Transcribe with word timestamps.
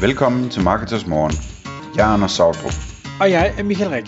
Velkommen 0.00 0.50
til 0.50 0.62
Marketers 0.62 1.06
Morgen. 1.06 1.34
Jeg 1.96 2.08
er 2.08 2.12
Anders 2.14 2.32
Sautrup. 2.32 2.76
Og 3.20 3.30
jeg 3.30 3.54
er 3.58 3.62
Michael 3.62 3.90
Rik. 3.90 4.06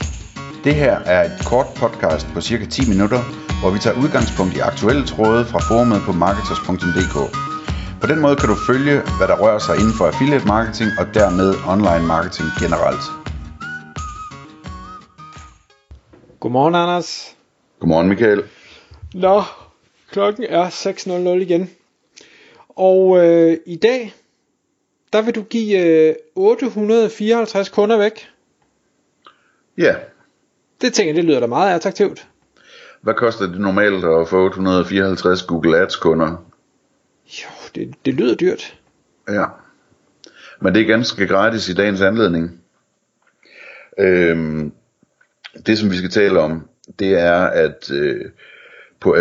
Det 0.64 0.74
her 0.74 0.94
er 1.14 1.20
et 1.24 1.36
kort 1.50 1.66
podcast 1.76 2.26
på 2.34 2.40
cirka 2.40 2.64
10 2.66 2.88
minutter, 2.92 3.20
hvor 3.60 3.70
vi 3.74 3.78
tager 3.78 3.96
udgangspunkt 4.02 4.52
i 4.56 4.60
aktuelle 4.70 5.04
tråde 5.06 5.44
fra 5.44 5.60
forumet 5.68 6.00
på 6.06 6.12
marketers.dk. 6.12 7.16
På 8.00 8.06
den 8.06 8.18
måde 8.24 8.36
kan 8.36 8.48
du 8.48 8.56
følge, 8.70 8.96
hvad 9.18 9.28
der 9.30 9.36
rører 9.42 9.62
sig 9.66 9.74
inden 9.80 9.94
for 9.98 10.04
affiliate 10.10 10.46
marketing 10.46 10.90
og 11.00 11.06
dermed 11.18 11.48
online 11.74 12.06
marketing 12.14 12.48
generelt. 12.62 13.04
Godmorgen, 16.40 16.74
Anders. 16.74 17.36
Godmorgen 17.80 18.08
Michael. 18.08 18.42
Nå, 19.14 19.42
klokken 20.12 20.44
er 20.48 20.66
6.00 20.68 21.28
igen. 21.46 21.70
Og 22.68 23.00
øh, 23.24 23.56
i 23.66 23.76
dag, 23.76 24.14
der 25.12 25.22
vil 25.22 25.34
du 25.34 25.42
give 25.42 25.78
øh, 26.08 26.14
854 26.34 27.68
kunder 27.68 27.96
væk. 27.98 28.28
Ja, 29.78 29.94
Det 30.80 30.92
tænker 30.92 31.08
jeg, 31.08 31.16
det 31.16 31.24
lyder 31.24 31.40
da 31.40 31.46
meget 31.46 31.74
attraktivt. 31.74 32.28
hvad 33.00 33.14
koster 33.14 33.46
det 33.46 33.60
normalt 33.60 34.04
at 34.04 34.28
få 34.28 34.44
854 34.44 35.42
Google 35.42 35.78
Ads 35.78 35.96
kunder? 35.96 36.44
Jo, 37.26 37.48
det, 37.74 37.94
det 38.04 38.14
lyder 38.14 38.34
dyrt. 38.34 38.78
Ja. 39.28 39.44
Men 40.60 40.74
det 40.74 40.82
er 40.82 40.86
ganske 40.86 41.26
gratis 41.26 41.68
i 41.68 41.74
dagens 41.74 42.00
anledning. 42.00 42.60
Øhm, 43.98 44.72
det 45.66 45.78
som 45.78 45.90
vi 45.90 45.96
skal 45.96 46.10
tale 46.10 46.40
om, 46.40 46.68
det 46.98 47.18
er 47.20 47.36
at 47.44 47.90
øh, 47.90 48.24
på 49.00 49.14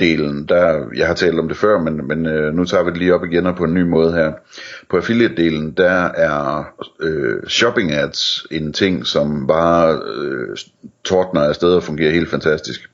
delen, 0.00 0.46
der, 0.48 0.84
jeg 0.96 1.06
har 1.06 1.14
talt 1.14 1.38
om 1.38 1.48
det 1.48 1.56
før, 1.56 1.80
men, 1.80 2.08
men 2.08 2.26
øh, 2.26 2.54
nu 2.54 2.64
tager 2.64 2.84
vi 2.84 2.90
det 2.90 2.98
lige 2.98 3.14
op 3.14 3.24
igen 3.24 3.46
og 3.46 3.56
på 3.56 3.64
en 3.64 3.74
ny 3.74 3.82
måde 3.82 4.12
her. 4.12 4.32
På 4.90 4.96
affiliate-delen, 4.96 5.74
der 5.76 6.10
er 6.14 6.64
øh, 7.00 7.42
shopping 7.48 7.92
ads 7.92 8.46
en 8.50 8.72
ting, 8.72 9.06
som 9.06 9.46
bare 9.46 10.00
øh, 10.14 10.56
tordner 11.04 11.40
afsted 11.40 11.72
og 11.72 11.82
fungerer 11.82 12.12
helt 12.12 12.30
fantastisk. 12.30 12.90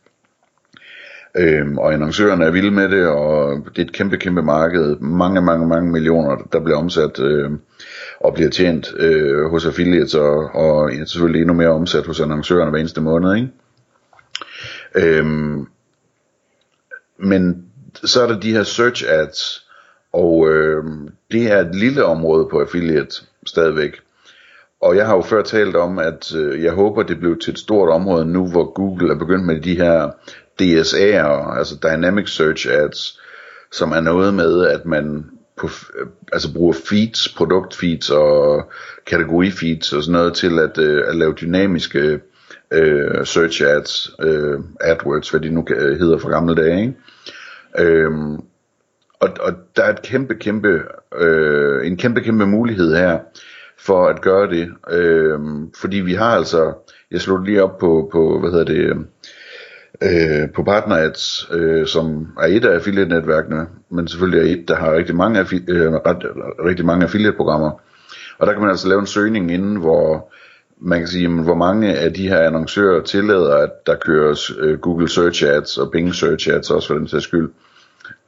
Øhm, 1.37 1.78
og 1.78 1.93
annoncørerne 1.93 2.45
er 2.45 2.51
vilde 2.51 2.70
med 2.70 2.89
det, 2.89 3.06
og 3.06 3.67
det 3.77 3.78
er 3.78 3.87
et 3.87 3.93
kæmpe, 3.93 4.17
kæmpe 4.17 4.43
marked. 4.43 4.97
Mange, 4.97 5.41
mange, 5.41 5.69
mange 5.69 5.93
millioner, 5.93 6.37
der 6.53 6.61
bliver 6.61 6.78
omsat 6.78 7.21
øh, 7.21 7.50
og 8.21 8.34
bliver 8.34 8.50
tjent 8.50 8.95
øh, 8.98 9.45
hos 9.50 9.67
affiliates, 9.67 10.15
og, 10.15 10.55
og 10.55 10.91
selvfølgelig 11.06 11.41
endnu 11.41 11.55
mere 11.55 11.69
omsat 11.69 12.06
hos 12.06 12.21
annoncørerne 12.21 12.71
hver 12.71 12.81
eneste 12.81 13.00
måned. 13.00 13.34
Ikke? 13.34 13.48
Øhm, 14.95 15.67
men 17.25 17.64
så 17.94 18.22
er 18.22 18.27
der 18.27 18.41
de 18.41 18.53
her 18.53 18.62
search 18.62 19.05
ads, 19.08 19.67
og 20.12 20.48
øh, 20.50 20.84
det 21.33 21.53
er 21.53 21.61
et 21.61 21.75
lille 21.75 22.05
område 22.05 22.48
på 22.50 22.61
affiliate 22.61 23.16
stadigvæk. 23.47 24.00
Og 24.83 24.97
jeg 24.97 25.06
har 25.06 25.16
jo 25.16 25.22
før 25.22 25.42
talt 25.42 25.77
om, 25.77 25.98
at 25.98 26.34
øh, 26.36 26.62
jeg 26.62 26.72
håber, 26.72 27.03
det 27.03 27.20
blev 27.20 27.39
til 27.39 27.53
et 27.53 27.58
stort 27.58 27.89
område 27.89 28.25
nu, 28.25 28.47
hvor 28.47 28.72
Google 28.72 29.11
er 29.11 29.19
begyndt 29.19 29.47
med 29.47 29.61
de 29.61 29.77
her 29.77 30.11
DSA'er, 30.62 31.58
altså 31.58 31.78
Dynamic 31.83 32.28
Search 32.28 32.69
Ads, 32.70 33.20
som 33.72 33.92
er 33.92 34.00
noget 34.00 34.34
med, 34.34 34.66
at 34.66 34.86
man 34.86 35.25
på, 35.56 35.69
øh, 35.98 36.06
altså 36.33 36.53
bruger 36.55 36.72
feeds, 36.88 37.28
produktfeeds 37.28 38.11
og 38.11 38.70
kategorifeeds 39.06 39.92
og 39.92 40.03
sådan 40.03 40.12
noget 40.12 40.34
til 40.34 40.59
at, 40.59 40.78
øh, 40.78 41.09
at 41.09 41.16
lave 41.16 41.34
dynamiske 41.41 42.20
øh, 42.72 43.27
search 43.27 43.62
ads, 43.64 44.11
øh, 44.20 44.59
AdWords, 44.81 45.31
hvad 45.31 45.41
de 45.41 45.50
nu 45.50 45.64
øh, 45.77 45.98
hedder 45.98 46.19
fra 46.19 46.31
gamle 46.31 46.55
dage, 46.55 46.81
ikke? 46.81 46.94
Øhm, 47.78 48.34
og, 49.20 49.28
og 49.41 49.53
der 49.77 49.83
er 49.83 49.92
et 49.92 50.03
kæmpe, 50.03 50.34
kæmpe, 50.34 50.83
øh, 51.19 51.86
en 51.86 51.97
kæmpe, 51.97 52.20
kæmpe 52.20 52.47
mulighed 52.47 52.97
her 52.97 53.19
for 53.78 54.06
at 54.06 54.20
gøre 54.20 54.50
det. 54.50 54.69
Øhm, 54.91 55.72
fordi 55.81 55.97
vi 55.97 56.14
har 56.14 56.36
altså, 56.36 56.72
jeg 57.11 57.20
slog 57.20 57.39
lige 57.39 57.62
op 57.62 57.78
på, 57.78 58.08
på 58.12 58.41
hvad 58.41 58.50
hedder 58.50 58.65
det, 58.65 59.06
øh, 60.03 60.50
på 60.54 60.62
PartnerAds, 60.62 61.49
øh, 61.53 61.87
som 61.87 62.28
er 62.41 62.47
et 62.47 62.65
af 62.65 62.75
affiliate-netværkene, 62.75 63.66
men 63.91 64.09
selvfølgelig 64.09 64.41
er 64.41 64.56
et, 64.56 64.69
der 64.69 64.76
har 64.76 64.94
rigtig 64.94 65.16
mange, 65.16 65.41
affi- 65.41 65.65
øh, 65.69 65.93
ret, 65.93 66.25
rigtig 66.65 66.87
mange 66.87 67.04
affiliate-programmer. 67.04 67.70
Og 68.38 68.47
der 68.47 68.53
kan 68.53 68.62
man 68.62 68.70
altså 68.70 68.88
lave 68.88 69.00
en 69.00 69.06
søgning 69.06 69.50
inden, 69.50 69.76
hvor 69.76 70.32
man 70.84 70.99
kan 70.99 71.09
sige, 71.09 71.28
hvor 71.28 71.55
mange 71.55 71.95
af 71.95 72.15
de 72.15 72.28
her 72.28 72.39
annoncører 72.39 73.03
tillader, 73.03 73.55
at 73.56 73.87
der 73.87 73.97
køres 73.97 74.53
øh, 74.59 74.78
Google 74.78 75.09
Search 75.09 75.45
Ads 75.45 75.78
og 75.78 75.91
Bing 75.91 76.15
Search 76.15 76.50
Ads 76.50 76.71
også 76.71 76.89
for 76.89 76.95
den 76.95 77.09
sags 77.09 77.25
skyld. 77.25 77.50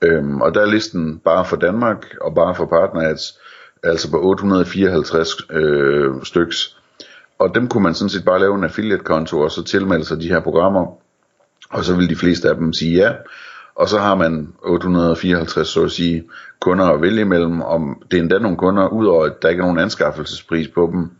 Øhm, 0.03 0.41
og 0.41 0.55
der 0.55 0.61
er 0.61 0.67
listen 0.67 1.19
bare 1.19 1.45
for 1.45 1.57
Danmark 1.57 2.07
og 2.21 2.35
bare 2.35 2.55
for 2.55 2.67
Partner 2.67 3.11
Ads, 3.11 3.39
altså 3.83 4.11
på 4.11 4.23
854 4.23 5.29
øh, 5.51 6.11
styks. 6.23 6.77
Og 7.39 7.55
dem 7.55 7.69
kunne 7.69 7.83
man 7.83 7.95
sådan 7.95 8.09
set 8.09 8.25
bare 8.25 8.41
lave 8.41 8.55
en 8.55 8.65
affiliate-konto 8.65 9.41
og 9.41 9.51
så 9.51 9.65
tilmelde 9.65 10.05
sig 10.05 10.21
de 10.21 10.29
her 10.29 10.41
programmer. 10.41 10.87
Og 11.71 11.85
så 11.85 11.97
vil 11.97 12.11
de 12.11 12.17
fleste 12.17 12.49
af 12.49 12.57
dem 12.57 12.73
sige 12.73 12.97
ja. 12.97 13.13
Og 13.75 13.89
så 13.89 13.99
har 13.99 14.15
man 14.15 14.53
854, 14.63 15.69
så 15.69 15.85
at 15.85 15.91
sige, 15.91 16.25
kunder 16.61 16.85
at 16.85 17.03
vælge 17.03 17.21
imellem. 17.21 17.63
Om 17.63 18.03
det 18.11 18.17
er 18.17 18.23
endda 18.23 18.39
nogle 18.39 18.57
kunder, 18.57 18.89
udover 18.89 19.25
at 19.25 19.43
der 19.43 19.49
ikke 19.49 19.61
er 19.61 19.65
nogen 19.65 19.79
anskaffelsespris 19.79 20.69
på 20.69 20.91
dem, 20.93 21.11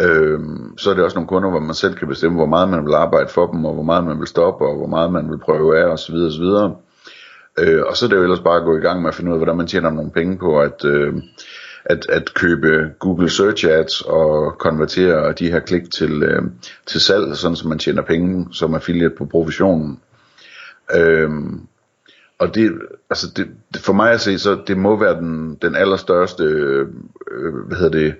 Øhm, 0.00 0.78
så 0.78 0.90
er 0.90 0.94
det 0.94 1.04
også 1.04 1.14
nogle 1.14 1.28
kunder, 1.28 1.50
hvor 1.50 1.60
man 1.60 1.74
selv 1.74 1.94
kan 1.94 2.08
bestemme, 2.08 2.36
hvor 2.36 2.46
meget 2.46 2.68
man 2.68 2.86
vil 2.86 2.94
arbejde 2.94 3.28
for 3.28 3.46
dem, 3.46 3.64
og 3.64 3.74
hvor 3.74 3.82
meget 3.82 4.04
man 4.04 4.18
vil 4.18 4.26
stoppe, 4.26 4.66
og 4.66 4.76
hvor 4.76 4.86
meget 4.86 5.12
man 5.12 5.30
vil 5.30 5.38
prøve 5.38 5.78
af, 5.78 5.84
osv. 5.84 6.14
osv. 6.14 6.44
Øh, 7.58 7.82
og 7.86 7.96
så 7.96 8.06
er 8.06 8.08
det 8.08 8.16
jo 8.16 8.22
ellers 8.22 8.40
bare 8.40 8.56
at 8.56 8.64
gå 8.64 8.76
i 8.76 8.80
gang 8.80 9.02
med 9.02 9.08
at 9.08 9.14
finde 9.14 9.30
ud 9.30 9.34
af, 9.34 9.38
hvordan 9.38 9.56
man 9.56 9.66
tjener 9.66 9.90
nogle 9.90 10.10
penge 10.10 10.38
på 10.38 10.60
at, 10.60 10.84
øh, 10.84 11.14
at, 11.84 12.06
at 12.08 12.34
købe 12.34 12.90
Google 12.98 13.30
Search 13.30 13.66
Ads 13.68 14.00
og 14.00 14.58
konvertere 14.58 15.32
de 15.32 15.50
her 15.50 15.60
klik 15.60 15.90
til, 15.90 16.22
øh, 16.22 16.42
til 16.86 17.00
salg, 17.00 17.36
sådan 17.36 17.56
så 17.56 17.68
man 17.68 17.78
tjener 17.78 18.02
penge 18.02 18.48
som 18.52 18.74
affiliate 18.74 19.14
på 19.18 19.24
provisionen. 19.24 20.00
Øhm, 20.96 21.60
og 22.38 22.54
det, 22.54 22.72
altså 23.10 23.26
det, 23.36 23.48
for 23.76 23.92
mig 23.92 24.12
at 24.12 24.20
se, 24.20 24.38
så 24.38 24.58
det 24.66 24.76
må 24.76 24.98
være 24.98 25.14
den, 25.14 25.54
den 25.62 25.76
allerstørste, 25.76 26.44
øh, 26.44 26.86
hvad 27.66 27.76
hedder 27.76 27.98
det, 27.98 28.14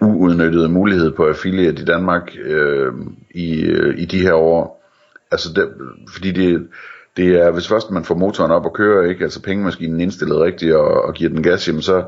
uudnyttede 0.00 0.68
mulighed 0.68 1.12
på 1.12 1.26
affiliate 1.26 1.82
i 1.82 1.84
Danmark 1.84 2.36
øh, 2.44 2.92
i, 3.30 3.60
øh, 3.60 3.98
i 3.98 4.04
de 4.04 4.20
her 4.20 4.34
år. 4.34 4.84
Altså 5.30 5.52
det, 5.52 5.68
fordi 6.12 6.32
det, 6.32 6.68
det 7.16 7.40
er, 7.40 7.50
hvis 7.50 7.68
først 7.68 7.90
man 7.90 8.04
får 8.04 8.14
motoren 8.14 8.50
op 8.50 8.64
og 8.64 8.74
kører, 8.74 9.08
ikke, 9.08 9.24
altså 9.24 9.42
pengemaskinen 9.42 10.00
indstillet 10.00 10.40
rigtigt 10.40 10.74
og, 10.74 11.02
og 11.02 11.14
giver 11.14 11.30
den 11.30 11.42
gas, 11.42 11.68
jamen 11.68 11.82
så, 11.82 12.04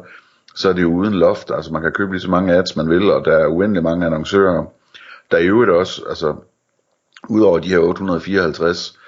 så 0.55 0.69
er 0.69 0.73
det 0.73 0.83
jo 0.83 0.93
uden 0.93 1.15
loft. 1.15 1.51
Altså 1.55 1.73
man 1.73 1.83
kan 1.83 1.93
købe 1.93 2.13
lige 2.13 2.21
så 2.21 2.31
mange 2.31 2.55
ads 2.55 2.77
man 2.77 2.89
vil, 2.89 3.11
og 3.11 3.25
der 3.25 3.37
er 3.37 3.47
uendelig 3.47 3.83
mange 3.83 4.07
annoncører. 4.07 4.65
Der 5.31 5.37
er 5.37 5.41
i 5.41 5.47
øvrigt 5.47 5.71
også, 5.71 6.03
altså 6.09 6.35
udover 7.29 7.59
de 7.59 7.69
her 7.69 7.79
854 7.79 8.99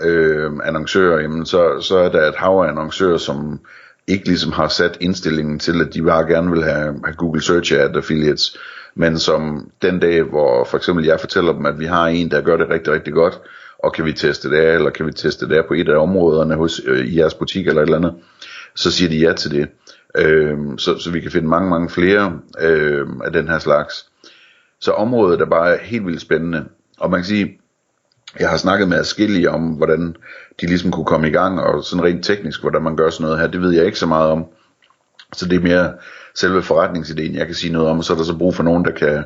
øh, 0.00 0.52
annoncører, 0.64 1.20
jamen 1.20 1.46
så, 1.46 1.80
så 1.80 1.96
er 1.96 2.08
der 2.08 2.28
et 2.28 2.36
hav 2.36 2.58
af 2.58 2.68
annoncører, 2.68 3.18
som 3.18 3.60
ikke 4.06 4.26
ligesom 4.26 4.52
har 4.52 4.68
sat 4.68 4.98
indstillingen 5.00 5.58
til, 5.58 5.80
at 5.80 5.94
de 5.94 6.02
bare 6.02 6.26
gerne 6.26 6.50
vil 6.50 6.64
have, 6.64 7.00
have 7.04 7.16
Google 7.16 7.42
Search 7.42 7.74
Ad 7.74 7.96
Affiliates, 7.96 8.58
men 8.94 9.18
som 9.18 9.70
den 9.82 10.00
dag, 10.00 10.22
hvor 10.22 10.64
for 10.64 10.76
eksempel 10.76 11.04
jeg 11.04 11.20
fortæller 11.20 11.52
dem, 11.52 11.66
at 11.66 11.78
vi 11.78 11.84
har 11.84 12.06
en, 12.06 12.30
der 12.30 12.40
gør 12.40 12.56
det 12.56 12.70
rigtig, 12.70 12.92
rigtig 12.92 13.12
godt, 13.12 13.40
og 13.78 13.92
kan 13.92 14.04
vi 14.04 14.12
teste 14.12 14.50
det 14.50 14.56
af, 14.56 14.74
eller 14.74 14.90
kan 14.90 15.06
vi 15.06 15.12
teste 15.12 15.48
det 15.48 15.54
af 15.54 15.66
på 15.68 15.74
et 15.74 15.88
af 15.88 15.96
områderne 15.96 16.54
hos, 16.54 16.80
øh, 16.86 17.06
i 17.06 17.18
jeres 17.18 17.34
butik 17.34 17.66
eller 17.66 17.82
et 17.82 17.86
eller 17.86 17.96
andet, 17.96 18.14
så 18.74 18.90
siger 18.90 19.08
de 19.08 19.18
ja 19.18 19.32
til 19.32 19.50
det. 19.50 19.68
Øh, 20.18 20.58
så, 20.78 20.98
så 20.98 21.10
vi 21.10 21.20
kan 21.20 21.30
finde 21.30 21.48
mange, 21.48 21.70
mange 21.70 21.90
flere 21.90 22.38
øh, 22.60 23.06
af 23.24 23.32
den 23.32 23.48
her 23.48 23.58
slags. 23.58 24.06
Så 24.80 24.92
området 24.92 25.40
er 25.40 25.46
bare 25.46 25.78
helt 25.82 26.06
vildt 26.06 26.20
spændende. 26.20 26.64
Og 26.98 27.10
man 27.10 27.20
kan 27.20 27.26
sige, 27.26 27.58
jeg 28.40 28.50
har 28.50 28.56
snakket 28.56 28.88
med 28.88 28.98
adskillige 28.98 29.50
om, 29.50 29.62
hvordan 29.68 30.16
de 30.60 30.66
ligesom 30.66 30.90
kunne 30.90 31.06
komme 31.06 31.28
i 31.28 31.32
gang, 31.32 31.60
og 31.60 31.84
sådan 31.84 32.04
rent 32.04 32.24
teknisk, 32.24 32.60
hvordan 32.60 32.82
man 32.82 32.96
gør 32.96 33.10
sådan 33.10 33.24
noget 33.24 33.40
her, 33.40 33.46
det 33.46 33.60
ved 33.60 33.72
jeg 33.72 33.86
ikke 33.86 33.98
så 33.98 34.06
meget 34.06 34.30
om. 34.30 34.44
Så 35.32 35.48
det 35.48 35.56
er 35.56 35.60
mere 35.60 35.92
selve 36.34 36.62
forretningsideen, 36.62 37.34
jeg 37.34 37.46
kan 37.46 37.54
sige 37.54 37.72
noget 37.72 37.88
om, 37.88 37.98
og 37.98 38.04
så 38.04 38.12
er 38.12 38.16
der 38.16 38.24
så 38.24 38.38
brug 38.38 38.54
for 38.54 38.62
nogen, 38.62 38.84
der 38.84 38.90
kan 38.90 39.24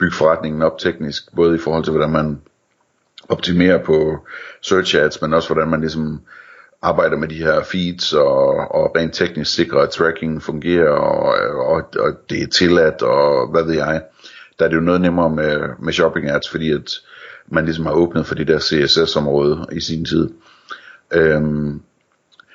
bygge 0.00 0.16
forretningen 0.16 0.62
op 0.62 0.78
teknisk, 0.78 1.34
både 1.36 1.54
i 1.54 1.58
forhold 1.58 1.84
til, 1.84 1.90
hvordan 1.90 2.10
man 2.10 2.40
optimerer 3.28 3.84
på 3.84 4.18
search 4.62 4.96
ads, 4.96 5.22
men 5.22 5.34
også 5.34 5.48
hvordan 5.48 5.68
man 5.68 5.80
ligesom 5.80 6.20
arbejder 6.82 7.16
med 7.16 7.28
de 7.28 7.34
her 7.34 7.62
feeds, 7.62 8.12
og, 8.12 8.46
og 8.74 8.96
rent 8.96 9.14
teknisk 9.14 9.54
sikrer, 9.54 9.80
at 9.80 9.90
tracking 9.90 10.42
fungerer, 10.42 10.90
og, 10.90 11.34
og, 11.66 11.84
og 11.98 12.12
det 12.30 12.42
er 12.42 12.46
tilladt, 12.46 13.02
og 13.02 13.50
hvad 13.50 13.62
ved 13.62 13.74
jeg. 13.74 14.02
Der 14.58 14.64
er 14.64 14.68
det 14.68 14.76
jo 14.76 14.80
noget 14.80 15.00
nemmere 15.00 15.30
med, 15.30 15.60
med 15.78 15.92
shopping 15.92 16.30
ads, 16.30 16.50
fordi 16.50 16.70
at 16.70 16.92
man 17.48 17.64
ligesom 17.64 17.86
har 17.86 17.92
åbnet 17.92 18.26
for 18.26 18.34
det 18.34 18.48
der 18.48 18.58
CSS-område 18.58 19.66
i 19.72 19.80
sin 19.80 20.04
tid. 20.04 20.30
Øhm, 21.12 21.80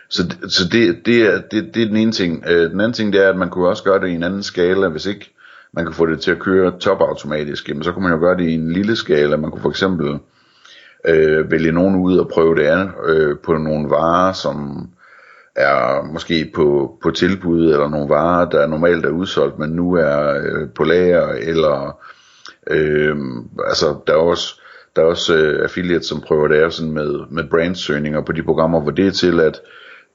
så 0.10 0.36
så 0.48 0.68
det, 0.72 1.06
det, 1.06 1.22
er, 1.22 1.42
det, 1.52 1.76
det 1.76 1.84
er 1.84 1.88
den 1.88 1.98
ene 1.98 2.12
ting. 2.12 2.44
Øh, 2.48 2.72
den 2.72 2.80
anden 2.82 2.94
ting 2.94 3.14
det 3.14 3.26
er, 3.26 3.30
at 3.30 3.38
man 3.38 3.50
kunne 3.50 3.68
også 3.68 3.84
gøre 3.84 4.00
det 4.00 4.08
i 4.08 4.16
en 4.16 4.24
anden 4.24 4.44
skala, 4.44 4.88
hvis 4.88 5.06
ikke 5.06 5.34
man 5.74 5.86
kan 5.86 5.94
få 5.94 6.06
det 6.06 6.20
til 6.20 6.32
at 6.32 6.40
køre 6.40 6.80
topautomatisk, 6.80 7.70
jamen 7.70 7.84
så 7.84 7.92
kunne 7.92 8.04
man 8.04 8.12
jo 8.12 8.20
gøre 8.20 8.38
det 8.38 8.44
i 8.50 8.54
en 8.54 8.72
lille 8.72 8.96
skala. 8.96 9.38
Man 9.38 9.52
kunne 9.52 9.62
for 9.62 9.70
eksempel 9.70 10.20
øh, 11.08 11.52
vælge 11.52 11.72
nogen 11.72 11.96
ud 11.96 12.18
og 12.18 12.30
prøve 12.30 12.56
det 12.56 12.64
af 12.64 12.88
øh, 13.06 13.38
på 13.44 13.54
nogle 13.54 13.90
varer, 13.90 14.34
som 14.34 14.88
er 15.56 16.04
måske 16.14 16.52
på, 16.56 16.98
på 17.04 17.12
tilbud, 17.12 17.72
eller 17.72 17.90
nogle 17.90 18.10
varer, 18.10 18.50
der 18.50 18.68
normalt 18.68 19.06
er 19.06 19.10
udsolgt, 19.10 19.60
men 19.60 19.70
nu 19.70 19.94
er 19.94 20.42
øh, 20.44 20.70
på 20.76 20.84
lager, 20.84 21.28
eller 21.28 22.00
øh, 22.68 23.16
altså 23.68 23.96
der 24.08 24.14
er 24.14 24.18
også, 24.18 24.61
der 24.96 25.02
er 25.02 25.06
også 25.06 25.36
øh, 25.36 25.64
affiliates, 25.64 26.08
som 26.08 26.22
prøver 26.22 26.48
det 26.48 26.56
af 26.56 26.72
sådan 26.72 26.92
med, 26.92 27.20
med 27.30 27.44
brandsøgninger 27.50 28.22
på 28.22 28.32
de 28.32 28.44
programmer, 28.44 28.82
hvor 28.82 28.92
det 28.92 29.08
er 29.08 29.12
til, 29.12 29.40
at 29.40 29.62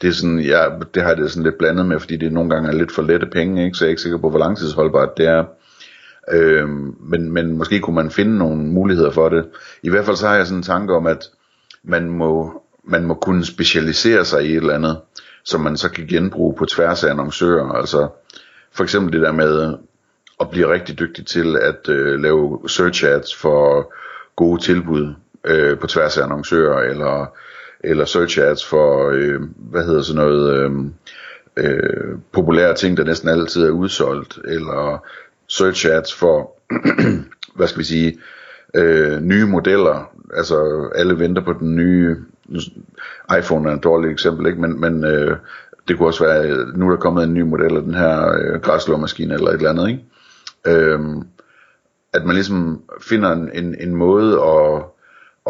det 0.01 0.09
er 0.09 0.13
sådan, 0.13 0.39
ja, 0.39 0.65
det 0.95 1.03
har 1.03 1.15
det 1.15 1.31
sådan 1.31 1.43
lidt 1.43 1.59
blandet 1.59 1.87
med, 1.87 2.01
fordi 2.01 2.17
det 2.17 2.33
nogle 2.33 2.51
gange 2.51 2.69
er 2.69 2.75
lidt 2.75 2.93
for 2.93 3.03
lette 3.03 3.27
penge, 3.27 3.65
ikke? 3.65 3.77
så 3.77 3.85
jeg 3.85 3.89
er 3.89 3.91
ikke 3.91 4.03
sikker 4.03 4.19
på, 4.19 4.31
hvor 4.31 4.39
langtidsholdbart 4.39 5.17
det 5.17 5.27
er. 5.27 5.45
Øh, 6.33 6.69
men, 7.01 7.33
men 7.33 7.59
måske 7.59 7.81
kunne 7.81 7.97
man 7.97 8.11
finde 8.11 8.39
nogle 8.39 8.57
muligheder 8.57 9.11
for 9.11 9.29
det. 9.29 9.47
I 9.83 9.91
hvert 9.91 10.05
fald 10.05 10.17
så 10.17 10.29
har 10.29 10.35
jeg 10.35 10.47
sådan 10.47 10.59
en 10.59 10.63
tanke 10.63 10.95
om, 10.95 11.07
at 11.07 11.25
man 11.85 12.11
må, 12.11 12.63
man 12.85 13.05
må 13.05 13.15
kunne 13.15 13.45
specialisere 13.45 14.25
sig 14.25 14.45
i 14.47 14.51
et 14.51 14.57
eller 14.57 14.75
andet, 14.75 14.99
som 15.45 15.61
man 15.61 15.77
så 15.77 15.91
kan 15.91 16.07
genbruge 16.07 16.55
på 16.59 16.65
tværs 16.65 17.05
af 17.05 17.11
annoncører. 17.11 17.73
Altså 17.73 18.09
for 18.73 18.83
eksempel 18.83 19.13
det 19.13 19.23
der 19.23 19.33
med 19.33 19.75
at 20.41 20.51
blive 20.51 20.73
rigtig 20.73 20.99
dygtig 20.99 21.27
til 21.27 21.57
at 21.57 21.89
øh, 21.89 22.21
lave 22.21 22.61
search 22.69 23.05
ads 23.05 23.37
for 23.37 23.93
gode 24.37 24.63
tilbud 24.63 25.15
øh, 25.45 25.79
på 25.79 25.87
tværs 25.87 26.19
af 26.19 26.23
annoncører, 26.25 26.91
eller, 26.91 27.37
eller 27.81 28.05
search 28.05 28.41
ads 28.41 28.67
for, 28.67 29.11
øh, 29.11 29.41
hvad 29.57 29.85
hedder 29.85 30.03
sådan 30.03 30.23
noget, 30.23 30.55
øh, 30.55 30.71
øh, 31.57 32.19
populære 32.33 32.75
ting, 32.75 32.97
der 32.97 33.05
næsten 33.05 33.29
altid 33.29 33.63
er 33.63 33.71
udsolgt, 33.71 34.39
eller 34.45 35.05
search 35.49 35.87
ads 35.91 36.15
for, 36.15 36.51
hvad 37.57 37.67
skal 37.67 37.79
vi 37.79 37.85
sige, 37.85 38.19
øh, 38.75 39.21
nye 39.21 39.47
modeller, 39.47 40.11
altså 40.35 40.89
alle 40.95 41.19
venter 41.19 41.43
på 41.43 41.53
den 41.53 41.77
nye, 41.77 42.17
iPhone 43.39 43.71
er 43.71 43.75
et 43.77 43.85
dårligt 43.85 44.13
eksempel, 44.13 44.47
ikke? 44.47 44.61
men, 44.61 44.81
men 44.81 45.05
øh, 45.05 45.37
det 45.89 45.97
kunne 45.97 46.09
også 46.09 46.25
være, 46.25 46.67
nu 46.75 46.87
er 46.87 46.91
der 46.91 46.97
kommet 46.97 47.25
en 47.25 47.35
ny 47.35 47.41
model 47.41 47.77
af 47.77 47.83
den 47.83 47.95
her 47.95 48.29
øh, 48.29 48.61
græslåmaskine 48.61 49.35
eller 49.35 49.49
et 49.49 49.55
eller 49.55 49.71
andet, 49.71 49.89
ikke? 49.89 50.05
Øhm, 50.67 51.23
at 52.17 52.25
man 52.25 52.35
ligesom 52.35 52.83
finder 53.01 53.33
en, 53.33 53.51
en, 53.55 53.77
en 53.81 53.95
måde 53.95 54.43
at, 54.43 54.83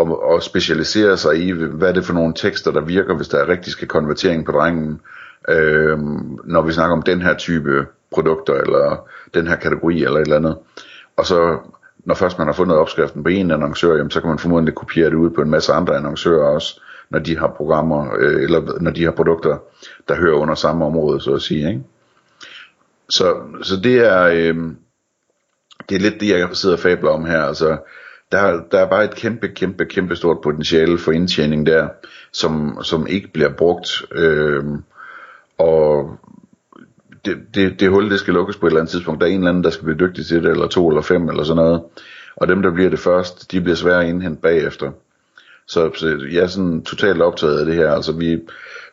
at, 0.00 0.16
at 0.34 0.42
specialisere 0.42 1.16
sig 1.16 1.38
i, 1.38 1.50
hvad 1.50 1.88
er 1.88 1.92
det 1.92 2.04
for 2.04 2.12
nogle 2.12 2.34
tekster, 2.36 2.72
der 2.72 2.80
virker, 2.80 3.14
hvis 3.14 3.28
der 3.28 3.38
er 3.38 3.48
rigtig 3.48 3.72
skal 3.72 3.88
konvertering 3.88 4.44
på 4.44 4.52
drengen, 4.52 5.00
øh, 5.48 5.98
når 6.44 6.62
vi 6.62 6.72
snakker 6.72 6.96
om 6.96 7.02
den 7.02 7.22
her 7.22 7.34
type 7.34 7.86
produkter, 8.10 8.54
eller 8.54 9.08
den 9.34 9.46
her 9.46 9.56
kategori, 9.56 10.04
eller 10.04 10.16
et 10.16 10.22
eller 10.22 10.36
andet. 10.36 10.56
Og 11.16 11.26
så, 11.26 11.58
når 12.04 12.14
først 12.14 12.38
man 12.38 12.46
har 12.46 12.54
fundet 12.54 12.76
opskriften 12.76 13.22
på 13.22 13.28
en 13.28 13.50
annoncør, 13.50 13.96
jamen, 13.96 14.10
så 14.10 14.20
kan 14.20 14.28
man 14.28 14.38
formodentlig 14.38 14.74
kopiere 14.74 15.10
det 15.10 15.16
ud 15.16 15.30
på 15.30 15.42
en 15.42 15.50
masse 15.50 15.72
andre 15.72 15.96
annoncører 15.96 16.48
også, 16.54 16.80
når 17.10 17.18
de 17.18 17.38
har 17.38 17.54
programmer, 17.56 18.06
øh, 18.18 18.42
eller 18.42 18.80
når 18.80 18.90
de 18.90 19.04
har 19.04 19.10
produkter, 19.10 19.58
der 20.08 20.16
hører 20.16 20.36
under 20.36 20.54
samme 20.54 20.84
område, 20.84 21.20
så 21.20 21.34
at 21.34 21.42
sige. 21.42 21.68
Ikke? 21.68 21.82
Så, 23.08 23.34
så 23.62 23.76
det 23.76 23.98
er... 23.98 24.22
Øh, 24.22 24.56
det 25.88 25.94
er 25.94 26.00
lidt 26.00 26.20
det, 26.20 26.28
jeg 26.28 26.48
sidder 26.52 26.76
og 26.76 26.80
fabler 26.80 27.10
om 27.10 27.24
her. 27.24 27.42
Altså, 27.42 27.76
der, 28.32 28.60
der 28.70 28.78
er 28.78 28.90
bare 28.90 29.04
et 29.04 29.14
kæmpe, 29.14 29.48
kæmpe, 29.48 29.84
kæmpe 29.84 30.16
stort 30.16 30.40
potentiale 30.42 30.98
for 30.98 31.12
indtjening 31.12 31.66
der, 31.66 31.88
som, 32.32 32.78
som 32.82 33.06
ikke 33.06 33.28
bliver 33.28 33.52
brugt. 33.52 33.88
Øh, 34.12 34.64
og 35.58 36.10
det, 37.24 37.36
det, 37.54 37.80
det 37.80 37.90
hul, 37.90 38.10
det 38.10 38.20
skal 38.20 38.34
lukkes 38.34 38.56
på 38.56 38.66
et 38.66 38.70
eller 38.70 38.80
andet 38.80 38.90
tidspunkt. 38.90 39.20
Der 39.20 39.26
er 39.26 39.30
en 39.30 39.38
eller 39.38 39.50
anden, 39.50 39.64
der 39.64 39.70
skal 39.70 39.84
blive 39.84 40.08
dygtig 40.08 40.26
til 40.26 40.42
det, 40.42 40.50
eller 40.50 40.66
to 40.66 40.88
eller 40.88 41.02
fem, 41.02 41.28
eller 41.28 41.44
sådan 41.44 41.62
noget. 41.64 41.82
Og 42.36 42.48
dem, 42.48 42.62
der 42.62 42.70
bliver 42.70 42.90
det 42.90 42.98
først, 42.98 43.52
de 43.52 43.60
bliver 43.60 43.76
svære 43.76 44.02
at 44.02 44.08
indhente 44.08 44.40
bagefter. 44.42 44.92
Så, 45.68 45.90
så 45.94 46.26
jeg 46.32 46.42
er 46.42 46.46
sådan 46.46 46.82
totalt 46.82 47.22
optaget 47.22 47.58
af 47.58 47.66
det 47.66 47.74
her. 47.74 47.92
Altså 47.92 48.12
vi, 48.12 48.40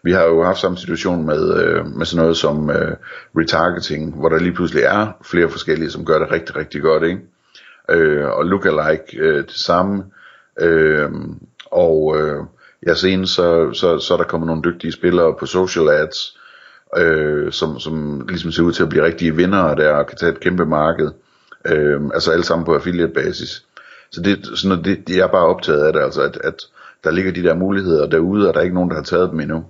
vi 0.03 0.11
har 0.11 0.23
jo 0.23 0.43
haft 0.43 0.59
samme 0.59 0.77
situation 0.77 1.25
med, 1.25 1.63
øh, 1.63 1.85
med 1.85 2.05
sådan 2.05 2.21
noget 2.21 2.37
som 2.37 2.69
øh, 2.69 2.95
retargeting, 3.37 4.15
hvor 4.15 4.29
der 4.29 4.39
lige 4.39 4.53
pludselig 4.53 4.83
er 4.83 5.07
flere 5.23 5.49
forskellige, 5.49 5.91
som 5.91 6.05
gør 6.05 6.19
det 6.19 6.31
rigtig, 6.31 6.55
rigtig 6.55 6.81
godt, 6.81 7.03
ikke? 7.03 7.21
Øh, 7.89 8.27
og 8.29 8.45
lookalike 8.45 9.17
øh, 9.17 9.43
det 9.43 9.55
samme. 9.55 10.03
Øh, 10.59 11.09
og 11.71 12.17
øh, 12.19 12.43
ja, 12.87 12.93
senere 12.93 13.27
så, 13.27 13.73
så, 13.73 13.99
så 13.99 14.13
er 14.13 14.17
der 14.17 14.23
kommet 14.23 14.47
nogle 14.47 14.61
dygtige 14.63 14.91
spillere 14.91 15.35
på 15.39 15.45
social 15.45 15.89
ads, 15.89 16.37
øh, 16.97 17.51
som, 17.51 17.79
som 17.79 18.25
ligesom 18.27 18.51
ser 18.51 18.63
ud 18.63 18.71
til 18.71 18.83
at 18.83 18.89
blive 18.89 19.05
rigtige 19.05 19.35
vindere 19.35 19.75
der, 19.75 19.91
og 19.91 20.07
kan 20.07 20.17
tage 20.17 20.31
et 20.31 20.39
kæmpe 20.39 20.65
marked. 20.65 21.11
Øh, 21.65 22.01
altså 22.13 22.31
alle 22.31 22.45
sammen 22.45 22.65
på 22.65 22.75
affiliate 22.75 23.13
basis. 23.13 23.65
Så 24.13 24.21
det, 24.21 24.49
sådan 24.55 24.77
noget, 24.77 24.85
det, 25.07 25.15
jeg 25.15 25.23
er 25.23 25.31
bare 25.31 25.47
optaget 25.47 25.85
af 25.85 25.93
det, 25.93 25.99
altså 25.99 26.21
at, 26.21 26.37
at 26.43 26.55
der 27.03 27.11
ligger 27.11 27.31
de 27.31 27.43
der 27.43 27.55
muligheder 27.55 28.05
derude, 28.05 28.47
og 28.47 28.53
der 28.53 28.59
er 28.59 28.63
ikke 28.63 28.75
nogen, 28.75 28.89
der 28.89 28.95
har 28.95 29.03
taget 29.03 29.31
dem 29.31 29.39
endnu. 29.39 29.63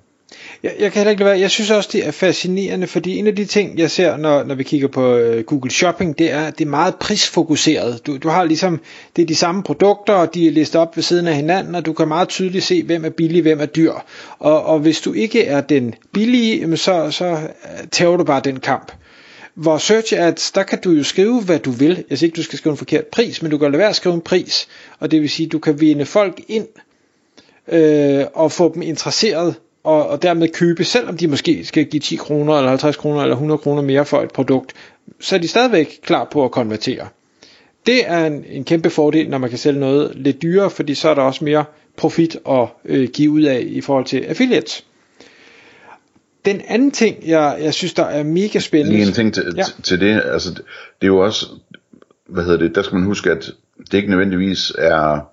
Jeg, 0.63 0.71
jeg 0.79 0.91
kan 0.91 0.99
heller 0.99 1.11
ikke 1.11 1.25
være. 1.25 1.39
Jeg 1.39 1.51
synes 1.51 1.71
også, 1.71 1.89
det 1.93 2.07
er 2.07 2.11
fascinerende, 2.11 2.87
fordi 2.87 3.17
en 3.17 3.27
af 3.27 3.35
de 3.35 3.45
ting, 3.45 3.79
jeg 3.79 3.91
ser, 3.91 4.17
når, 4.17 4.43
når 4.43 4.55
vi 4.55 4.63
kigger 4.63 4.87
på 4.87 5.15
øh, 5.15 5.43
Google 5.43 5.71
Shopping, 5.71 6.19
det 6.19 6.31
er, 6.31 6.49
det 6.49 6.65
er 6.65 6.69
meget 6.69 6.95
prisfokuseret. 6.95 8.07
Du, 8.07 8.17
du 8.17 8.29
har 8.29 8.43
ligesom, 8.43 8.79
det 9.15 9.21
er 9.21 9.25
de 9.25 9.35
samme 9.35 9.63
produkter, 9.63 10.13
og 10.13 10.33
de 10.33 10.47
er 10.47 10.51
listet 10.51 10.81
op 10.81 10.95
ved 10.97 11.03
siden 11.03 11.27
af 11.27 11.35
hinanden, 11.35 11.75
og 11.75 11.85
du 11.85 11.93
kan 11.93 12.07
meget 12.07 12.29
tydeligt 12.29 12.63
se, 12.63 12.83
hvem 12.83 13.05
er 13.05 13.09
billig, 13.09 13.41
hvem 13.41 13.59
er 13.59 13.65
dyr. 13.65 13.93
Og, 14.39 14.65
og 14.65 14.79
hvis 14.79 15.01
du 15.01 15.13
ikke 15.13 15.45
er 15.45 15.61
den 15.61 15.93
billige, 16.13 16.77
så, 16.77 17.11
så 17.11 17.25
øh, 17.25 17.87
tager 17.91 18.17
du 18.17 18.23
bare 18.23 18.41
den 18.43 18.59
kamp. 18.59 18.91
Hvor 19.55 19.77
search 19.77 20.13
ads, 20.17 20.51
der 20.51 20.63
kan 20.63 20.81
du 20.81 20.91
jo 20.91 21.03
skrive, 21.03 21.41
hvad 21.41 21.59
du 21.59 21.71
vil. 21.71 22.05
Jeg 22.09 22.17
siger 22.17 22.27
ikke, 22.27 22.35
du 22.35 22.43
skal 22.43 22.57
skrive 22.59 22.71
en 22.71 22.77
forkert 22.77 23.05
pris, 23.05 23.41
men 23.41 23.51
du 23.51 23.57
kan 23.57 23.71
lade 23.71 23.79
være 23.79 23.89
at 23.89 23.95
skrive 23.95 24.15
en 24.15 24.21
pris. 24.21 24.67
Og 24.99 25.11
det 25.11 25.21
vil 25.21 25.29
sige, 25.29 25.49
du 25.49 25.59
kan 25.59 25.79
vinde 25.81 26.05
folk 26.05 26.41
ind, 26.47 26.67
øh, 27.67 28.25
og 28.33 28.51
få 28.51 28.73
dem 28.73 28.81
interesseret 28.81 29.55
og, 29.83 30.07
og 30.07 30.21
dermed 30.21 30.47
købe, 30.47 30.83
selvom 30.83 31.17
de 31.17 31.27
måske 31.27 31.65
skal 31.65 31.85
give 31.85 31.99
10 31.99 32.15
kroner, 32.15 32.53
eller 32.57 32.69
50 32.69 32.95
kroner, 32.95 33.21
eller 33.21 33.35
100 33.35 33.57
kroner 33.57 33.81
mere 33.81 34.05
for 34.05 34.21
et 34.21 34.31
produkt, 34.31 34.73
så 35.19 35.35
er 35.35 35.39
de 35.39 35.47
stadigvæk 35.47 35.99
klar 36.03 36.27
på 36.31 36.45
at 36.45 36.51
konvertere. 36.51 37.07
Det 37.85 38.09
er 38.09 38.25
en, 38.25 38.45
en 38.49 38.63
kæmpe 38.63 38.89
fordel, 38.89 39.29
når 39.29 39.37
man 39.37 39.49
kan 39.49 39.59
sælge 39.59 39.79
noget 39.79 40.11
lidt 40.15 40.41
dyrere, 40.41 40.69
fordi 40.69 40.95
så 40.95 41.09
er 41.09 41.13
der 41.13 41.21
også 41.21 41.43
mere 41.43 41.65
profit 41.97 42.37
at 42.49 42.67
øh, 42.85 43.09
give 43.09 43.31
ud 43.31 43.41
af 43.41 43.63
i 43.67 43.81
forhold 43.81 44.05
til 44.05 44.17
affiliates. 44.21 44.85
Den 46.45 46.61
anden 46.67 46.91
ting, 46.91 47.27
jeg, 47.27 47.57
jeg 47.61 47.73
synes, 47.73 47.93
der 47.93 48.03
er 48.03 48.23
mega 48.23 48.59
spændende... 48.59 48.97
Lige 48.97 49.07
en 49.07 49.13
ting 49.13 49.33
til, 49.33 49.53
ja. 49.57 49.63
til 49.83 49.99
det, 49.99 50.21
altså 50.25 50.53
det 50.53 50.63
er 51.01 51.07
jo 51.07 51.17
også, 51.17 51.45
hvad 52.27 52.43
hedder 52.43 52.59
det, 52.59 52.75
der 52.75 52.81
skal 52.81 52.95
man 52.95 53.05
huske, 53.05 53.31
at 53.31 53.51
det 53.91 53.93
ikke 53.93 54.09
nødvendigvis 54.09 54.71
er 54.77 55.29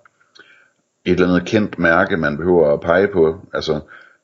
et 1.05 1.13
eller 1.13 1.29
andet 1.29 1.49
kendt 1.49 1.79
mærke, 1.79 2.17
man 2.17 2.37
behøver 2.37 2.73
at 2.73 2.81
pege 2.81 3.09
på. 3.09 3.41
Altså, 3.55 3.81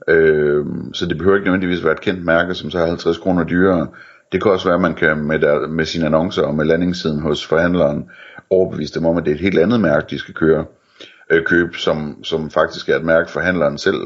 Øh, 0.08 0.66
så 0.92 1.06
det 1.06 1.18
behøver 1.18 1.36
ikke 1.36 1.44
nødvendigvis 1.44 1.84
være 1.84 1.92
et 1.92 2.00
kendt 2.00 2.24
mærke, 2.24 2.54
som 2.54 2.70
så 2.70 2.78
er 2.78 2.86
50 2.86 3.18
kroner 3.18 3.44
dyrere. 3.44 3.88
Det 4.32 4.42
kan 4.42 4.52
også 4.52 4.68
være, 4.68 4.74
at 4.74 4.80
man 4.80 4.94
kan 4.94 5.18
med, 5.18 5.38
der, 5.38 5.66
med 5.66 5.84
sine 5.84 6.06
annoncer 6.06 6.42
og 6.42 6.54
med 6.54 6.64
landingssiden 6.64 7.20
hos 7.20 7.46
forhandleren 7.46 8.10
overbevise 8.50 8.94
dem 8.94 9.06
om, 9.06 9.16
at 9.16 9.24
det 9.24 9.30
er 9.30 9.34
et 9.34 9.40
helt 9.40 9.58
andet 9.58 9.80
mærke, 9.80 10.06
de 10.10 10.18
skal 10.18 10.34
køre, 10.34 10.64
øh, 11.30 11.44
købe, 11.44 11.78
som, 11.78 12.24
som 12.24 12.50
faktisk 12.50 12.88
er 12.88 12.96
et 12.96 13.04
mærke, 13.04 13.30
forhandleren 13.30 13.78
selv 13.78 14.00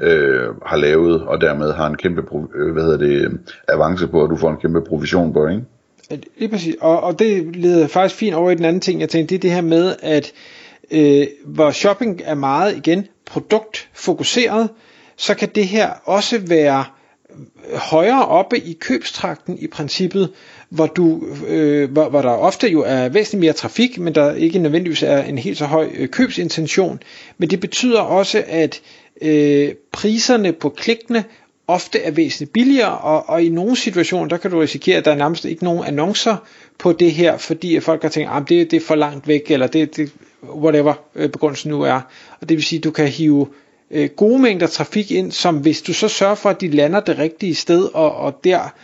øh, 0.00 0.48
har 0.66 0.76
lavet, 0.76 1.22
og 1.22 1.40
dermed 1.40 1.72
har 1.72 1.86
en 1.86 1.96
kæmpe 1.96 2.22
øh, 2.54 2.72
hvad 2.72 2.82
hedder 2.82 2.98
det, 2.98 3.24
øh, 3.24 3.30
avance 3.68 4.06
på, 4.06 4.22
og 4.22 4.30
du 4.30 4.36
får 4.36 4.50
en 4.50 4.56
kæmpe 4.56 4.80
provision 4.88 5.32
på, 5.32 5.46
ikke? 5.48 5.64
Lige 6.38 6.48
præcis, 6.48 6.76
og, 6.80 7.00
og 7.00 7.18
det 7.18 7.56
leder 7.56 7.86
faktisk 7.86 8.18
fint 8.18 8.34
over 8.34 8.50
i 8.50 8.54
den 8.54 8.64
anden 8.64 8.80
ting, 8.80 9.00
jeg 9.00 9.08
tænkte, 9.08 9.34
det 9.34 9.38
er 9.38 9.42
det 9.42 9.50
her 9.50 9.60
med, 9.60 9.96
at 10.02 10.32
øh, 10.90 11.26
hvor 11.44 11.70
shopping 11.70 12.20
er 12.24 12.34
meget 12.34 12.76
igen 12.76 13.06
produktfokuseret, 13.26 14.68
så 15.16 15.34
kan 15.34 15.48
det 15.54 15.66
her 15.66 15.90
også 16.04 16.40
være 16.46 16.84
højere 17.74 18.26
oppe 18.26 18.58
i 18.58 18.72
købstrakten 18.72 19.58
i 19.58 19.66
princippet, 19.66 20.30
hvor, 20.68 20.86
du, 20.86 21.22
øh, 21.48 21.90
hvor, 21.90 22.08
hvor 22.08 22.22
der 22.22 22.30
ofte 22.30 22.68
jo 22.68 22.82
er 22.86 23.08
væsentligt 23.08 23.40
mere 23.40 23.52
trafik, 23.52 23.98
men 23.98 24.14
der 24.14 24.34
ikke 24.34 24.58
nødvendigvis 24.58 25.02
er 25.02 25.22
en 25.22 25.38
helt 25.38 25.58
så 25.58 25.64
høj 25.64 25.90
øh, 25.94 26.08
købsintention. 26.08 27.00
Men 27.38 27.50
det 27.50 27.60
betyder 27.60 28.00
også, 28.00 28.44
at 28.46 28.80
øh, 29.20 29.74
priserne 29.92 30.52
på 30.52 30.68
klikkene 30.68 31.24
ofte 31.68 32.00
er 32.00 32.10
væsentligt 32.10 32.52
billigere, 32.52 32.98
og, 32.98 33.28
og 33.28 33.42
i 33.42 33.48
nogle 33.48 33.76
situationer, 33.76 34.28
der 34.28 34.36
kan 34.36 34.50
du 34.50 34.58
risikere, 34.58 34.96
at 34.96 35.04
der 35.04 35.10
er 35.10 35.16
nærmest 35.16 35.44
ikke 35.44 35.64
nogen 35.64 35.84
annoncer 35.84 36.36
på 36.78 36.92
det 36.92 37.12
her, 37.12 37.38
fordi 37.38 37.80
folk 37.80 38.02
har 38.02 38.08
tænkt, 38.08 38.30
ah, 38.30 38.36
at 38.36 38.48
det, 38.48 38.70
det 38.70 38.76
er 38.76 38.86
for 38.86 38.94
langt 38.94 39.28
væk, 39.28 39.50
eller 39.50 39.66
det, 39.66 39.96
det 39.96 40.12
whatever 40.54 40.94
øh, 41.14 41.28
begrundelsen 41.28 41.70
nu 41.70 41.82
er. 41.82 42.00
Og 42.40 42.48
det 42.48 42.56
vil 42.56 42.64
sige, 42.64 42.78
at 42.78 42.84
du 42.84 42.90
kan 42.90 43.08
hive 43.08 43.46
øh, 43.90 44.08
gode 44.16 44.38
mængder 44.38 44.66
trafik 44.66 45.10
ind, 45.10 45.32
som 45.32 45.56
hvis 45.56 45.82
du 45.82 45.92
så 45.92 46.08
sørger 46.08 46.34
for, 46.34 46.50
at 46.50 46.60
de 46.60 46.68
lander 46.68 47.00
det 47.00 47.18
rigtige 47.18 47.54
sted, 47.54 47.88
og, 47.94 48.16
og 48.16 48.40
der 48.44 48.74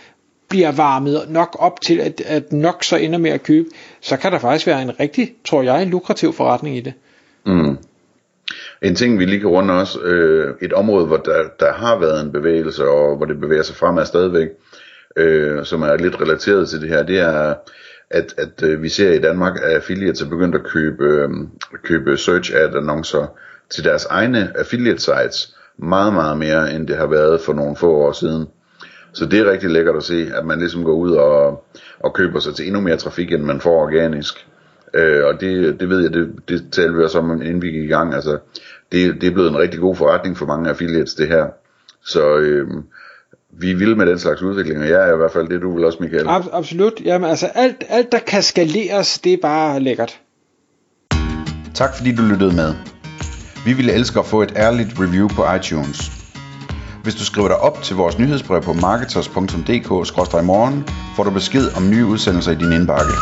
bliver 0.48 0.72
varmet 0.72 1.26
nok 1.28 1.56
op 1.58 1.80
til, 1.80 2.00
at, 2.00 2.20
at 2.20 2.52
nok 2.52 2.84
så 2.84 2.96
ender 2.96 3.18
med 3.18 3.30
at 3.30 3.42
købe, 3.42 3.68
så 4.00 4.16
kan 4.16 4.32
der 4.32 4.38
faktisk 4.38 4.66
være 4.66 4.82
en 4.82 5.00
rigtig, 5.00 5.32
tror 5.44 5.62
jeg, 5.62 5.86
lukrativ 5.86 6.32
forretning 6.32 6.76
i 6.76 6.80
det. 6.80 6.92
Mm. 7.46 7.78
En 8.86 8.94
ting, 8.94 9.18
vi 9.18 9.24
lige 9.24 9.40
kan 9.40 9.48
runde 9.48 9.74
også, 9.74 10.00
øh, 10.00 10.54
et 10.62 10.72
område, 10.72 11.06
hvor 11.06 11.16
der, 11.16 11.42
der 11.60 11.72
har 11.72 11.98
været 11.98 12.20
en 12.20 12.32
bevægelse, 12.32 12.84
og 12.84 13.16
hvor 13.16 13.26
det 13.26 13.40
bevæger 13.40 13.62
sig 13.62 13.76
fremad 13.76 14.06
stadigvæk, 14.06 14.48
øh, 15.16 15.64
som 15.64 15.82
er 15.82 15.96
lidt 15.96 16.20
relateret 16.20 16.68
til 16.68 16.80
det 16.80 16.88
her, 16.88 17.02
det 17.02 17.18
er, 17.18 17.54
at, 18.10 18.34
at 18.38 18.62
øh, 18.62 18.82
vi 18.82 18.88
ser 18.88 19.12
i 19.12 19.18
Danmark, 19.18 19.56
at 19.62 19.70
affiliates 19.70 20.22
er 20.22 20.28
begyndt 20.28 20.54
at 20.54 20.64
købe, 20.64 21.04
øh, 21.04 21.28
købe 21.82 22.16
search 22.16 22.52
ad 22.54 22.74
annoncer 22.74 23.36
til 23.70 23.84
deres 23.84 24.04
egne 24.04 24.52
affiliate 24.58 24.98
sites, 25.02 25.56
meget, 25.78 26.12
meget 26.12 26.38
mere, 26.38 26.74
end 26.74 26.86
det 26.86 26.96
har 26.96 27.06
været 27.06 27.40
for 27.40 27.52
nogle 27.52 27.76
få 27.76 27.92
år 27.92 28.12
siden. 28.12 28.46
Så 29.12 29.26
det 29.26 29.40
er 29.40 29.50
rigtig 29.50 29.70
lækkert 29.70 29.96
at 29.96 30.02
se, 30.04 30.30
at 30.34 30.46
man 30.46 30.58
ligesom 30.58 30.84
går 30.84 30.94
ud 30.94 31.12
og, 31.12 31.64
og 32.00 32.14
køber 32.14 32.40
sig 32.40 32.54
til 32.54 32.66
endnu 32.66 32.80
mere 32.80 32.96
trafik, 32.96 33.32
end 33.32 33.42
man 33.42 33.60
får 33.60 33.82
organisk. 33.82 34.46
Øh, 34.94 35.24
og 35.24 35.40
det, 35.40 35.80
det 35.80 35.88
ved 35.88 36.02
jeg, 36.02 36.14
det, 36.14 36.28
det 36.48 36.64
talte 36.72 36.94
vi 36.94 37.04
også 37.04 37.18
om, 37.18 37.42
inden 37.42 37.62
vi 37.62 37.70
gik 37.70 37.84
i 37.84 37.86
gang. 37.86 38.14
Altså, 38.14 38.38
det, 38.92 39.20
det 39.20 39.26
er 39.26 39.30
blevet 39.30 39.50
en 39.50 39.58
rigtig 39.58 39.80
god 39.80 39.96
forretning 39.96 40.36
for 40.36 40.46
mange 40.46 40.70
affiliates, 40.70 41.14
det 41.14 41.28
her. 41.28 41.46
Så 42.04 42.36
øh, 42.36 42.68
vi 43.50 43.74
vil 43.74 43.96
med 43.96 44.06
den 44.06 44.18
slags 44.18 44.42
udvikling, 44.42 44.80
og 44.80 44.88
jeg 44.88 45.08
er 45.08 45.14
i 45.14 45.16
hvert 45.16 45.32
fald 45.32 45.48
det, 45.48 45.62
du 45.62 45.76
vil 45.76 45.84
også, 45.84 45.98
Michael. 46.00 46.28
Ab- 46.28 46.56
absolut. 46.56 46.92
Jamen 47.04 47.30
altså, 47.30 47.46
alt, 47.46 47.84
alt 47.88 48.12
der 48.12 48.18
kan 48.18 48.42
skaleres, 48.42 49.18
det 49.18 49.32
er 49.32 49.38
bare 49.42 49.80
lækkert. 49.80 50.20
Tak 51.74 51.96
fordi 51.96 52.14
du 52.14 52.22
lyttede 52.22 52.56
med. 52.56 52.74
Vi 53.64 53.72
ville 53.72 53.92
elske 53.92 54.18
at 54.18 54.26
få 54.26 54.42
et 54.42 54.52
ærligt 54.56 55.00
review 55.00 55.28
på 55.28 55.44
iTunes. 55.56 56.10
Hvis 57.02 57.14
du 57.14 57.24
skriver 57.24 57.48
dig 57.48 57.56
op 57.56 57.82
til 57.82 57.96
vores 57.96 58.18
nyhedsbrev 58.18 58.62
på 58.62 58.72
marketers.dk-morgen, 58.72 60.84
får 61.16 61.24
du 61.24 61.30
besked 61.30 61.76
om 61.76 61.90
nye 61.90 62.06
udsendelser 62.06 62.52
i 62.52 62.54
din 62.54 62.72
indbakke. 62.72 63.12